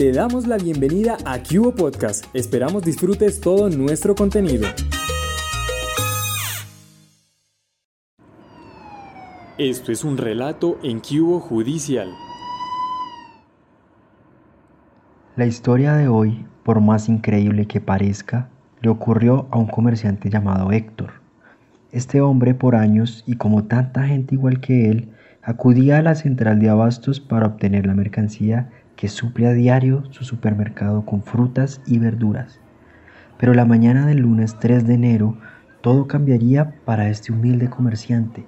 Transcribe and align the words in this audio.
te 0.00 0.12
damos 0.12 0.46
la 0.46 0.56
bienvenida 0.56 1.18
a 1.26 1.42
Cubo 1.42 1.74
Podcast. 1.74 2.24
Esperamos 2.32 2.82
disfrutes 2.84 3.38
todo 3.38 3.68
nuestro 3.68 4.14
contenido. 4.14 4.66
Esto 9.58 9.92
es 9.92 10.02
un 10.02 10.16
relato 10.16 10.78
en 10.82 11.00
Cubo 11.00 11.38
Judicial. 11.40 12.08
La 15.36 15.44
historia 15.44 15.92
de 15.92 16.08
hoy, 16.08 16.46
por 16.64 16.80
más 16.80 17.10
increíble 17.10 17.66
que 17.66 17.82
parezca, 17.82 18.48
le 18.80 18.88
ocurrió 18.88 19.48
a 19.50 19.58
un 19.58 19.66
comerciante 19.66 20.30
llamado 20.30 20.72
Héctor. 20.72 21.20
Este 21.92 22.22
hombre 22.22 22.54
por 22.54 22.74
años 22.74 23.22
y 23.26 23.36
como 23.36 23.64
tanta 23.64 24.04
gente 24.04 24.34
igual 24.34 24.60
que 24.62 24.88
él, 24.88 25.10
acudía 25.42 25.98
a 25.98 26.02
la 26.02 26.14
central 26.14 26.58
de 26.58 26.70
abastos 26.70 27.20
para 27.20 27.48
obtener 27.48 27.84
la 27.84 27.92
mercancía 27.92 28.70
que 29.00 29.08
suple 29.08 29.46
a 29.46 29.54
diario 29.54 30.04
su 30.10 30.24
supermercado 30.24 31.06
con 31.06 31.22
frutas 31.22 31.80
y 31.86 31.98
verduras. 31.98 32.60
Pero 33.38 33.54
la 33.54 33.64
mañana 33.64 34.04
del 34.04 34.18
lunes 34.18 34.58
3 34.60 34.86
de 34.86 34.92
enero 34.92 35.38
todo 35.80 36.06
cambiaría 36.06 36.74
para 36.84 37.08
este 37.08 37.32
humilde 37.32 37.70
comerciante, 37.70 38.44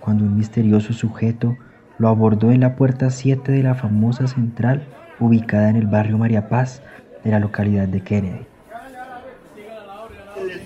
cuando 0.00 0.24
un 0.24 0.36
misterioso 0.36 0.92
sujeto 0.92 1.56
lo 1.98 2.08
abordó 2.08 2.50
en 2.50 2.62
la 2.62 2.74
puerta 2.74 3.10
7 3.10 3.52
de 3.52 3.62
la 3.62 3.76
famosa 3.76 4.26
central 4.26 4.82
ubicada 5.20 5.70
en 5.70 5.76
el 5.76 5.86
barrio 5.86 6.18
María 6.18 6.48
Paz 6.48 6.82
de 7.22 7.30
la 7.30 7.38
localidad 7.38 7.86
de 7.86 8.02
Kennedy. 8.02 8.46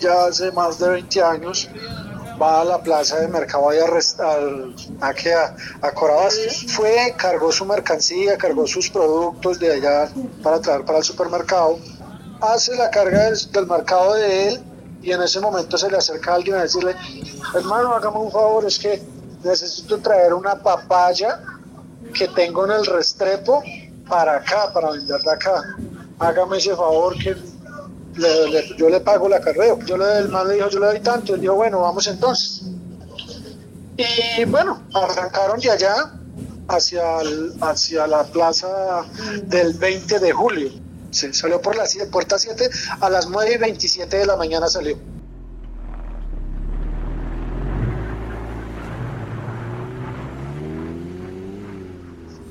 Ya 0.00 0.28
hace 0.30 0.50
más 0.52 0.78
de 0.78 0.88
20 0.88 1.22
años 1.22 1.70
va 2.40 2.60
a 2.60 2.64
la 2.64 2.82
plaza 2.82 3.20
de 3.20 3.28
mercado 3.28 3.72
y 3.72 3.78
a, 3.78 3.84
a, 5.00 5.86
a, 5.86 5.92
Corabastos. 5.92 6.66
Fue, 6.68 7.14
cargó 7.16 7.50
su 7.52 7.64
mercancía, 7.64 8.36
cargó 8.36 8.66
sus 8.66 8.90
productos 8.90 9.58
de 9.58 9.72
allá 9.72 10.10
para 10.42 10.60
traer 10.60 10.84
para 10.84 10.98
el 10.98 11.04
supermercado. 11.04 11.78
Hace 12.40 12.76
la 12.76 12.90
carga 12.90 13.30
del, 13.30 13.66
mercado 13.66 14.14
de 14.14 14.48
él 14.48 14.60
y 15.02 15.12
en 15.12 15.22
ese 15.22 15.40
momento 15.40 15.78
se 15.78 15.90
le 15.90 15.96
acerca 15.96 16.32
a 16.32 16.34
alguien 16.34 16.56
a 16.56 16.62
decirle, 16.62 16.94
hermano, 17.54 17.94
hágame 17.94 18.18
un 18.18 18.30
favor, 18.30 18.64
es 18.66 18.78
que 18.78 19.02
necesito 19.42 19.98
traer 19.98 20.34
una 20.34 20.56
papaya 20.56 21.40
que 22.12 22.28
tengo 22.28 22.64
en 22.66 22.72
el 22.72 22.86
restrepo 22.86 23.62
para 24.08 24.36
acá, 24.36 24.72
para 24.72 24.90
venderla 24.90 25.32
acá. 25.32 25.62
Hágame 26.18 26.58
ese 26.58 26.74
favor 26.74 27.16
que 27.18 27.36
yo 28.76 28.88
le 28.88 29.00
pago 29.00 29.28
la 29.28 29.40
carrera. 29.40 29.76
Yo 29.84 29.96
le, 29.96 30.18
el 30.18 30.28
man 30.28 30.48
le 30.48 30.54
dijo, 30.54 30.68
yo 30.68 30.80
le 30.80 30.86
doy 30.86 31.00
tanto. 31.00 31.34
Él 31.34 31.40
dijo, 31.40 31.54
bueno, 31.54 31.80
vamos 31.80 32.06
entonces. 32.06 32.62
Y 33.96 34.44
bueno, 34.44 34.82
arrancaron 34.92 35.58
de 35.58 35.70
allá 35.70 36.12
hacia, 36.68 37.02
hacia 37.60 38.06
la 38.06 38.24
plaza 38.24 39.04
del 39.44 39.74
20 39.74 40.18
de 40.18 40.32
julio. 40.32 40.70
Se 41.10 41.32
salió 41.32 41.62
por 41.62 41.76
la 41.76 41.84
puerta 42.10 42.38
7, 42.38 42.68
a 43.00 43.08
las 43.08 43.28
9 43.28 43.54
y 43.54 43.58
27 43.58 44.18
de 44.18 44.26
la 44.26 44.36
mañana 44.36 44.68
salió. 44.68 44.98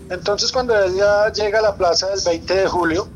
Entonces 0.09 0.51
cuando 0.51 0.77
él 0.77 0.95
ya 0.95 1.31
llega 1.31 1.59
a 1.59 1.61
la 1.61 1.75
plaza 1.75 2.07
del 2.09 2.19
20 2.25 2.55
de 2.55 2.67
julio, 2.67 3.07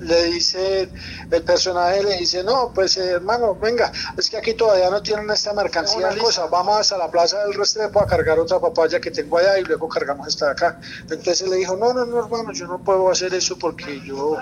le 0.00 0.24
dice, 0.24 0.90
el 1.30 1.42
personaje 1.42 2.02
le 2.02 2.16
dice, 2.18 2.42
no, 2.42 2.72
pues 2.74 2.96
eh, 2.96 3.12
hermano, 3.12 3.54
venga, 3.54 3.92
es 4.16 4.28
que 4.28 4.36
aquí 4.36 4.54
todavía 4.54 4.90
no 4.90 5.02
tienen 5.02 5.30
esta 5.30 5.52
mercancía, 5.52 6.08
cosa, 6.18 6.46
vamos 6.46 6.78
hasta 6.78 6.98
la 6.98 7.10
plaza 7.10 7.44
del 7.44 7.54
Restrepo 7.54 8.00
a 8.00 8.06
cargar 8.06 8.38
otra 8.38 8.58
papaya 8.58 9.00
que 9.00 9.10
tengo 9.10 9.38
allá 9.38 9.58
y 9.58 9.64
luego 9.64 9.88
cargamos 9.88 10.28
esta 10.28 10.46
de 10.46 10.52
acá. 10.52 10.80
Entonces 11.02 11.42
él 11.42 11.50
le 11.50 11.56
dijo, 11.56 11.76
no, 11.76 11.92
no, 11.92 12.04
no, 12.04 12.24
hermano, 12.24 12.52
yo 12.52 12.66
no 12.66 12.78
puedo 12.78 13.10
hacer 13.10 13.32
eso 13.34 13.58
porque 13.58 14.00
yo, 14.04 14.36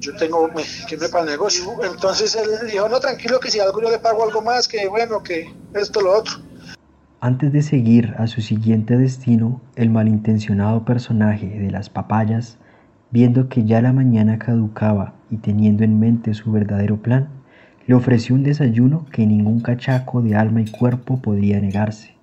yo 0.00 0.16
tengo 0.16 0.48
que 0.88 0.94
irme 0.94 1.08
para 1.08 1.24
el 1.24 1.30
negocio. 1.30 1.64
Entonces 1.82 2.34
él 2.34 2.50
le 2.62 2.70
dijo, 2.70 2.88
no, 2.88 3.00
tranquilo, 3.00 3.38
que 3.38 3.50
si 3.50 3.60
algo 3.60 3.80
yo 3.82 3.90
le 3.90 3.98
pago 3.98 4.24
algo 4.24 4.40
más, 4.40 4.66
que 4.66 4.88
bueno, 4.88 5.22
que 5.22 5.54
esto, 5.74 6.00
lo 6.00 6.18
otro. 6.18 6.34
Antes 7.20 7.52
de 7.52 7.62
seguir 7.62 8.14
a 8.16 8.26
su 8.26 8.40
siguiente 8.40 8.96
destino, 8.96 9.60
el 9.76 9.90
malintencionado 9.90 10.86
personaje 10.86 11.46
de 11.46 11.70
las 11.70 11.90
papayas 11.90 12.56
Viendo 13.10 13.48
que 13.48 13.64
ya 13.64 13.82
la 13.82 13.92
mañana 13.92 14.38
caducaba 14.38 15.14
y 15.30 15.38
teniendo 15.38 15.82
en 15.82 15.98
mente 15.98 16.32
su 16.34 16.52
verdadero 16.52 16.98
plan, 16.98 17.28
le 17.86 17.94
ofreció 17.94 18.36
un 18.36 18.44
desayuno 18.44 19.06
que 19.10 19.26
ningún 19.26 19.60
cachaco 19.60 20.22
de 20.22 20.36
alma 20.36 20.60
y 20.60 20.70
cuerpo 20.70 21.20
podía 21.20 21.60
negarse. 21.60 22.19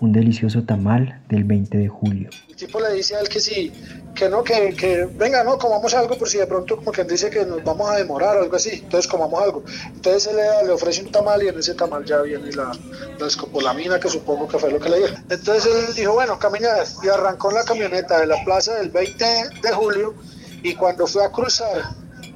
Un 0.00 0.12
delicioso 0.12 0.64
tamal 0.64 1.22
del 1.28 1.44
20 1.44 1.78
de 1.78 1.88
julio. 1.88 2.28
El 2.48 2.56
tipo 2.56 2.80
le 2.80 2.92
dice 2.94 3.14
a 3.16 3.20
él 3.20 3.28
que 3.28 3.40
sí, 3.40 3.72
que 4.14 4.28
no, 4.28 4.42
que, 4.42 4.74
que 4.74 5.06
venga, 5.06 5.44
no, 5.44 5.56
comamos 5.56 5.94
algo 5.94 6.18
por 6.18 6.28
si 6.28 6.38
de 6.38 6.46
pronto 6.46 6.76
como 6.76 6.92
quien 6.92 7.06
dice 7.06 7.30
que 7.30 7.44
nos 7.46 7.62
vamos 7.64 7.90
a 7.90 7.96
demorar 7.96 8.36
o 8.36 8.42
algo 8.42 8.56
así, 8.56 8.80
entonces 8.82 9.10
comamos 9.10 9.42
algo. 9.42 9.64
Entonces 9.94 10.26
él 10.32 10.36
le, 10.66 10.72
ofrece 10.72 11.02
un 11.02 11.12
tamal 11.12 11.42
y 11.42 11.48
en 11.48 11.58
ese 11.58 11.74
tamal 11.74 12.04
ya 12.04 12.22
viene 12.22 12.52
la, 12.52 12.72
la 13.18 13.26
escopolamina, 13.26 14.00
que 14.00 14.08
supongo 14.08 14.48
que 14.48 14.58
fue 14.58 14.70
lo 14.70 14.80
que 14.80 14.88
le 14.88 14.98
dijo. 14.98 15.14
Entonces 15.30 15.88
él 15.88 15.94
dijo, 15.94 16.12
bueno, 16.12 16.38
camina 16.38 16.68
y 17.02 17.08
arrancó 17.08 17.50
en 17.50 17.56
la 17.56 17.64
camioneta 17.64 18.20
de 18.20 18.26
la 18.26 18.44
plaza 18.44 18.74
del 18.74 18.90
20 18.90 19.24
de 19.62 19.72
julio 19.72 20.14
y 20.62 20.74
cuando 20.74 21.06
fue 21.06 21.24
a 21.24 21.30
cruzar 21.30 21.82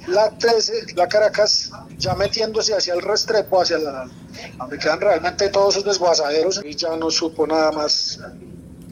la 0.06 0.30
13, 0.30 0.94
la 0.94 1.06
Caracas, 1.08 1.70
ya 1.98 2.14
metiéndose 2.14 2.74
hacia 2.74 2.94
el 2.94 3.02
Restrepo, 3.02 3.60
hacia 3.60 3.78
la, 3.78 4.08
donde 4.56 4.78
quedan 4.78 5.00
realmente 5.00 5.48
todos 5.48 5.74
esos 5.74 5.84
desguazaderos, 5.84 6.62
y 6.64 6.74
ya 6.74 6.96
no 6.96 7.10
supo 7.10 7.46
nada 7.46 7.72
más 7.72 8.20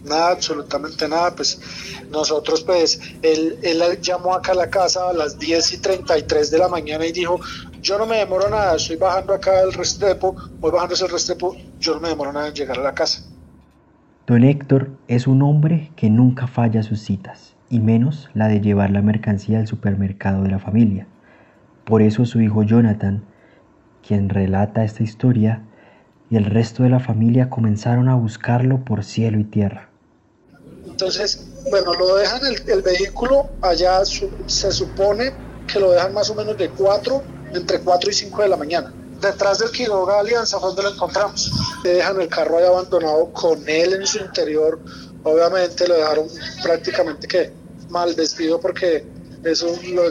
nada, 0.07 0.31
absolutamente 0.31 1.09
nada, 1.09 1.35
pues 1.35 1.61
nosotros 2.11 2.63
pues, 2.63 3.01
él, 3.23 3.59
él 3.63 3.83
llamó 4.01 4.35
acá 4.35 4.53
a 4.53 4.55
la 4.55 4.71
casa 4.71 5.11
a 5.11 5.13
las 5.13 5.39
10 5.39 5.73
y 5.73 5.79
33 5.79 6.51
de 6.51 6.59
la 6.59 6.69
mañana 6.69 7.05
y 7.05 7.13
dijo, 7.13 7.41
yo 7.83 7.99
no 7.99 8.07
me 8.07 8.19
demoro 8.19 8.49
nada, 8.49 8.77
estoy 8.77 8.97
bajando 8.97 9.35
acá 9.35 9.61
el 9.61 9.73
restrepo, 9.73 10.35
voy 10.61 10.71
bajando 10.71 10.95
ese 10.95 11.07
restrepo, 11.07 11.57
yo 11.79 11.95
no 11.95 12.01
me 12.01 12.09
demoro 12.09 12.33
nada 12.33 12.49
en 12.49 12.55
llegar 12.55 12.79
a 12.79 12.83
la 12.83 12.95
casa. 12.95 13.23
Don 14.27 14.43
Héctor 14.43 14.91
es 15.07 15.27
un 15.27 15.43
hombre 15.43 15.93
que 15.95 16.11
nunca 16.11 16.47
falla 16.47 16.83
sus 16.83 17.01
citas, 17.01 17.55
y 17.69 17.81
menos 17.81 18.29
la 18.35 18.49
de 18.49 18.61
llevar 18.61 18.91
la 18.91 19.03
mercancía 19.03 19.61
al 19.61 19.67
supermercado 19.67 20.43
de 20.43 20.51
la 20.51 20.59
familia. 20.59 21.07
Por 21.85 22.03
eso 22.03 22.25
su 22.25 22.41
hijo 22.41 22.65
Jonathan, 22.65 23.23
quien 24.07 24.29
relata 24.29 24.85
esta 24.85 25.03
historia, 25.03 25.63
y 26.31 26.37
el 26.37 26.45
resto 26.45 26.83
de 26.83 26.91
la 26.91 27.01
familia 27.01 27.51
comenzaron 27.51 28.09
a 28.09 28.15
buscarlo 28.15 28.85
por 28.85 29.05
cielo 29.05 29.39
y 29.39 29.45
tierra. 29.45 29.89
Entonces, 30.87 31.47
bueno, 31.71 31.95
lo 31.95 32.17
dejan 32.17 32.41
el, 32.47 32.71
el 32.71 32.83
vehículo, 32.83 33.49
allá 33.63 34.05
se 34.05 34.73
supone 34.73 35.33
que 35.67 35.81
lo 35.81 35.93
dejan 35.93 36.15
más 36.15 36.31
o 36.31 36.35
menos 36.35 36.57
de 36.57 36.69
4, 36.71 37.23
entre 37.55 37.81
4 37.81 38.11
y 38.11 38.15
5 38.15 38.43
de 38.43 38.49
la 38.49 38.57
mañana. 38.57 38.93
Detrás 39.21 39.59
del 39.59 39.71
Quiroga 39.71 40.21
Alianza 40.21 40.59
donde 40.59 40.83
lo 40.83 40.91
encontramos. 40.91 41.51
Le 41.85 41.95
dejan 41.95 42.21
el 42.21 42.29
carro 42.29 42.59
ahí 42.59 42.65
abandonado 42.65 43.33
con 43.33 43.67
él 43.69 43.95
en 43.95 44.07
su 44.07 44.19
interior. 44.19 44.79
Obviamente 45.23 45.89
lo 45.89 45.95
dejaron 45.95 46.27
prácticamente 46.63 47.27
que 47.27 47.51
mal 47.89 48.15
vestido 48.15 48.61
porque 48.61 49.05
eso, 49.45 49.69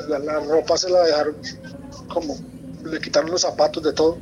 la, 0.10 0.20
la 0.20 0.40
ropa 0.40 0.78
se 0.78 0.90
la 0.90 1.04
dejaron 1.04 1.36
como, 2.08 2.36
le 2.86 3.00
quitaron 3.00 3.32
los 3.32 3.42
zapatos 3.42 3.84
de 3.84 3.94
todo. 3.94 4.18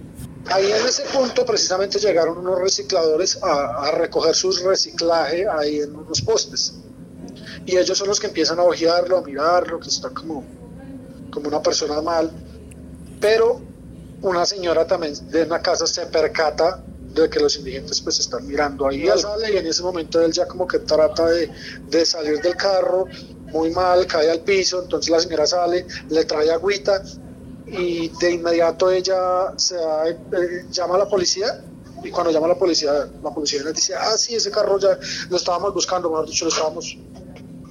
Ahí 0.48 0.66
en 0.72 0.86
ese 0.86 1.04
punto 1.04 1.46
precisamente 1.46 2.00
llegaron 2.00 2.38
unos 2.38 2.60
recicladores 2.60 3.40
a, 3.42 3.92
recoger 3.92 4.36
su 4.36 4.52
reciclaje 4.52 5.48
ahí 5.48 5.80
en 5.80 5.96
unos 5.96 6.22
postes. 6.22 6.74
Y 7.66 7.78
ellos 7.78 7.98
son 7.98 8.10
los 8.10 8.20
que 8.20 8.28
empiezan 8.28 8.60
a 8.60 8.64
ojearlo, 8.64 9.18
a 9.18 9.22
mirarlo, 9.22 9.80
que 9.80 9.88
está 9.88 10.10
como, 10.10 10.44
como 11.32 11.48
una 11.48 11.62
persona 11.62 12.02
mal. 12.02 12.30
Pero 13.22 13.62
una 14.22 14.46
señora 14.46 14.86
también 14.86 15.14
de 15.30 15.44
una 15.44 15.62
casa 15.62 15.88
se 15.88 16.06
percata 16.08 16.84
de 17.14 17.30
que 17.30 17.40
los 17.40 17.56
indigentes 17.58 18.02
pues 18.02 18.20
están 18.20 18.46
mirando 18.48 18.88
ahí. 18.88 19.08
sale 19.18 19.54
y 19.54 19.58
en 19.58 19.68
ese 19.68 19.82
momento 19.82 20.22
él 20.22 20.32
ya 20.32 20.46
como 20.46 20.68
que 20.68 20.80
trata 20.80 21.28
de, 21.28 21.50
de 21.90 22.06
salir 22.06 22.42
del 22.42 22.56
carro, 22.56 23.06
muy 23.52 23.70
mal, 23.70 24.08
cae 24.08 24.30
al 24.30 24.40
piso, 24.40 24.82
entonces 24.82 25.10
la 25.12 25.20
señora 25.20 25.46
sale, 25.46 25.86
le 26.10 26.26
trae 26.26 26.52
agüita 26.52 27.04
y 27.68 28.10
de 28.20 28.34
inmediato 28.34 28.92
ella 28.92 29.54
se 29.58 29.76
eh, 29.76 30.66
llama 30.70 30.96
a 30.96 31.00
la 31.00 31.08
policía 31.08 31.64
y 32.04 32.10
cuando 32.10 32.32
llama 32.32 32.48
a 32.48 32.50
la 32.50 32.58
policía, 32.58 32.92
la 33.24 33.32
policía 33.32 33.64
le 33.64 33.72
dice, 33.72 33.94
ah, 33.96 34.18
sí, 34.18 34.36
ese 34.36 34.52
carro 34.52 34.78
ya 34.78 34.98
lo 35.30 35.38
estábamos 35.38 35.74
buscando, 35.74 36.10
mejor 36.10 36.28
dicho, 36.28 36.46
lo 36.46 36.50
estábamos... 36.50 36.98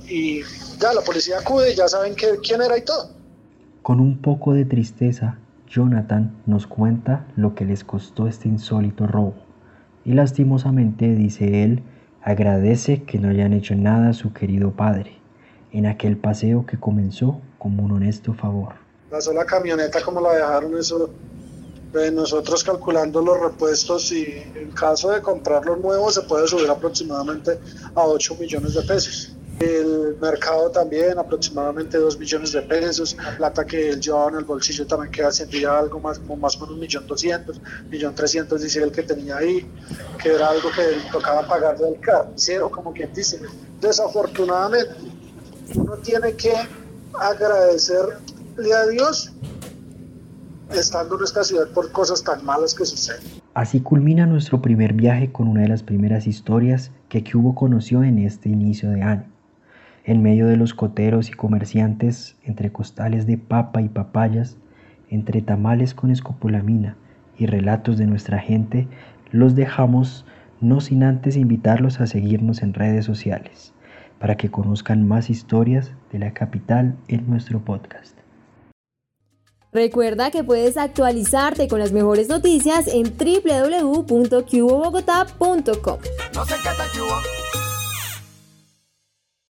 Y 0.09 0.41
ya 0.81 0.93
la 0.95 1.03
policía 1.03 1.39
acude, 1.39 1.75
ya 1.75 1.87
saben 1.87 2.15
que, 2.15 2.39
quién 2.43 2.63
era 2.63 2.77
y 2.79 2.83
todo. 2.83 3.11
Con 3.83 4.01
un 4.01 4.21
poco 4.21 4.55
de 4.55 4.65
tristeza, 4.65 5.39
Jonathan 5.69 6.35
nos 6.47 6.67
cuenta 6.67 7.27
lo 7.37 7.55
que 7.55 7.65
les 7.65 7.85
costó 7.85 8.27
este 8.27 8.49
insólito 8.49 9.07
robo. 9.07 9.35
Y 10.05 10.13
lastimosamente, 10.13 11.15
dice 11.15 11.65
él, 11.65 11.83
agradece 12.23 13.05
que 13.05 13.19
no 13.19 13.29
hayan 13.29 13.53
hecho 13.53 13.75
nada 13.75 14.11
a 14.11 14.15
su 14.15 14.33
querido 14.33 14.73
padre 14.73 15.19
en 15.73 15.87
aquel 15.87 16.17
paseo 16.17 16.67
que 16.67 16.79
comenzó 16.79 17.41
como 17.59 17.85
un 17.85 17.93
honesto 17.93 18.35
favor 18.35 18.83
la 19.13 19.21
sola 19.21 19.45
camioneta 19.45 20.01
como 20.01 20.23
la 20.23 20.33
dejaron 20.33 20.77
eso 20.79 21.11
nosotros 22.11 22.65
calculando 22.65 23.21
los 23.21 23.39
repuestos 23.39 24.11
y 24.13 24.25
en 24.55 24.71
caso 24.71 25.11
de 25.11 25.21
comprar 25.21 25.67
los 25.67 25.79
nuevos 25.79 26.15
se 26.15 26.23
puede 26.23 26.49
subir 26.49 26.71
aproximadamente 26.71 27.59
a 27.95 28.07
8 28.07 28.37
millones 28.37 28.73
de 28.73 28.83
pesos. 28.83 29.37
el 29.61 30.17
mercado 30.19 30.71
también, 30.71 31.19
aproximadamente 31.19 31.99
2 31.99 32.19
millones 32.19 32.53
de 32.53 32.63
pesos. 32.63 33.15
La 33.15 33.37
plata 33.37 33.67
que 33.67 33.91
él 33.91 34.01
llevaba 34.01 34.31
en 34.31 34.37
el 34.37 34.45
bolsillo 34.45 34.87
también 34.87 35.13
que 35.13 35.23
ascendía 35.23 35.79
algo 35.79 36.01
más, 36.01 36.19
como 36.19 36.37
más 36.37 36.57
o 36.57 36.61
menos 36.61 36.75
un 36.75 36.81
millón 36.81 37.07
doscientos, 37.07 37.61
millón 37.91 38.15
trescientos, 38.15 38.63
dice 38.63 38.83
él 38.83 38.91
que 38.91 39.03
tenía 39.03 39.37
ahí, 39.37 39.71
que 40.21 40.31
era 40.31 40.49
algo 40.49 40.71
que 40.71 40.83
tocaba 41.13 41.47
pagar 41.47 41.79
del 41.79 42.01
carnicero, 42.01 42.71
como 42.71 42.95
quien 42.95 43.13
dice. 43.13 43.39
Desafortunadamente, 43.83 44.95
uno 45.75 45.97
tiene 45.99 46.33
que 46.33 46.55
agradecerle 48.53 48.75
a 48.75 48.87
Dios 48.87 49.33
estando 50.71 51.17
en 51.17 51.25
esta 51.25 51.45
ciudad 51.45 51.69
por 51.69 51.93
cosas 51.93 52.25
tan 52.25 52.45
malas 52.45 52.75
que 52.75 52.85
suceden. 52.85 53.23
Así 53.55 53.81
culmina 53.81 54.27
nuestro 54.27 54.63
primer 54.63 54.95
viaje 54.95 55.31
con 55.31 55.49
una 55.49 55.63
de 55.63 55.69
las 55.69 55.83
primeras 55.83 56.27
historias 56.27 56.91
que 57.09 57.23
Cubo 57.23 57.55
conoció 57.55 58.03
en 58.05 58.19
este 58.19 58.49
inicio 58.49 58.91
de 58.91 59.03
año. 59.03 59.27
En 60.05 60.23
medio 60.23 60.47
de 60.47 60.57
los 60.57 60.75
coteros 60.75 61.29
y 61.29 61.33
comerciantes, 61.33 62.37
entre 62.43 62.73
costales 62.73 63.27
de 63.27 63.39
papa 63.39 63.83
y 63.83 63.89
papayas, 63.89 64.57
entre 65.11 65.43
tamales 65.43 65.95
con 65.95 66.11
escopolamina 66.11 66.97
y 67.39 67.47
relatos 67.47 67.99
de 67.99 68.07
nuestra 68.07 68.39
gente, 68.39 68.89
los 69.31 69.55
dejamos 69.55 70.25
no 70.61 70.81
sin 70.81 71.05
antes 71.05 71.37
invitarlos 71.37 72.01
a 72.01 72.07
seguirnos 72.07 72.63
en 72.63 72.73
redes 72.73 73.05
sociales 73.05 73.73
para 74.19 74.37
que 74.37 74.51
conozcan 74.51 75.07
más 75.07 75.29
historias 75.29 75.93
de 76.13 76.21
la 76.21 76.33
capital 76.33 76.97
en 77.09 77.29
nuestro 77.29 77.61
podcast. 77.61 78.22
Recuerda 79.73 80.31
que 80.31 80.45
puedes 80.45 80.77
actualizarte 80.77 81.67
con 81.67 81.79
las 81.79 81.93
mejores 81.93 82.29
noticias 82.29 82.87
en 82.89 83.17
www.cubobogotá.com. 83.17 85.99
No 86.35 86.45
qué 86.45 86.55